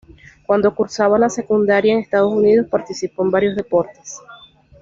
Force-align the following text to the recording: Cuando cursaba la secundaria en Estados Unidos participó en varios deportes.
Cuando 0.47 0.73
cursaba 0.73 1.19
la 1.19 1.29
secundaria 1.29 1.93
en 1.93 1.99
Estados 1.99 2.33
Unidos 2.33 2.65
participó 2.71 3.23
en 3.23 3.29
varios 3.29 3.55
deportes. 3.55 4.17